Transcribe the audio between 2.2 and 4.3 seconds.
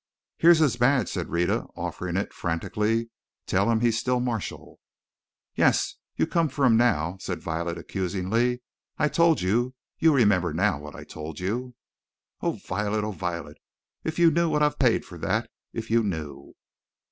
frantically. "Tell him he's still